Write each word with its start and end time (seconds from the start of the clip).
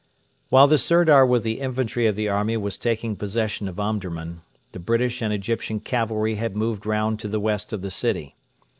While 0.49 0.65
the 0.65 0.79
Sirdar 0.79 1.27
with 1.27 1.43
the 1.43 1.59
infantry 1.59 2.07
of 2.07 2.15
the 2.15 2.27
army 2.27 2.57
was 2.57 2.75
taking 2.79 3.15
possession 3.15 3.67
of 3.67 3.79
Omdurman, 3.79 4.41
the 4.71 4.79
British 4.79 5.21
and 5.21 5.31
Egyptian 5.31 5.79
cavalry 5.79 6.33
had 6.33 6.55
moved 6.57 6.87
round 6.87 7.19
to 7.19 7.27
the 7.27 7.39
west 7.39 7.71
of 7.71 7.83
the 7.83 7.91
city. 7.91 8.35